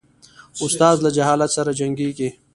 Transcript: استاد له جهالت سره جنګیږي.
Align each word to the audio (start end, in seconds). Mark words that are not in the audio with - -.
استاد 0.65 0.97
له 1.05 1.09
جهالت 1.17 1.49
سره 1.57 1.71
جنګیږي. 1.79 2.29